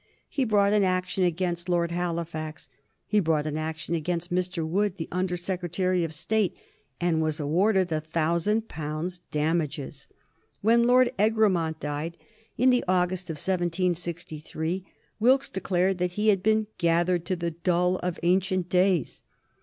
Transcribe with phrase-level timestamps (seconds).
[0.27, 2.69] He brought an action against Lord Halifax.
[3.05, 4.65] He brought an action against Mr.
[4.67, 6.57] Wood, the Under Secretary of State,
[6.99, 10.07] and was awarded 1,000 pounds damages.
[10.61, 12.17] When Lord Egremont died,
[12.57, 14.83] in the August of 1763,
[15.19, 19.21] Wilkes declared that he had "been gathered to the dull of ancient days."